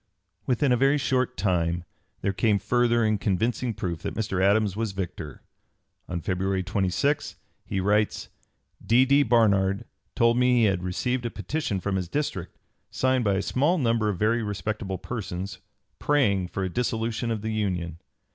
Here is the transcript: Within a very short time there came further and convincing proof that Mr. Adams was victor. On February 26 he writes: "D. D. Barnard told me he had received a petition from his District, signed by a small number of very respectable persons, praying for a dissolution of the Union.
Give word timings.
Within 0.47 0.71
a 0.71 0.77
very 0.77 0.97
short 0.97 1.37
time 1.37 1.83
there 2.21 2.33
came 2.33 2.57
further 2.57 3.03
and 3.03 3.21
convincing 3.21 3.71
proof 3.75 4.01
that 4.01 4.15
Mr. 4.15 4.41
Adams 4.43 4.75
was 4.75 4.93
victor. 4.93 5.43
On 6.09 6.21
February 6.21 6.63
26 6.63 7.35
he 7.67 7.79
writes: 7.79 8.27
"D. 8.83 9.05
D. 9.05 9.21
Barnard 9.21 9.85
told 10.15 10.39
me 10.39 10.61
he 10.61 10.63
had 10.63 10.81
received 10.81 11.27
a 11.27 11.29
petition 11.29 11.79
from 11.79 11.97
his 11.97 12.07
District, 12.09 12.57
signed 12.89 13.23
by 13.23 13.35
a 13.35 13.43
small 13.43 13.77
number 13.77 14.09
of 14.09 14.17
very 14.17 14.41
respectable 14.41 14.97
persons, 14.97 15.59
praying 15.99 16.47
for 16.47 16.63
a 16.63 16.67
dissolution 16.69 17.29
of 17.29 17.43
the 17.43 17.53
Union. 17.53 17.99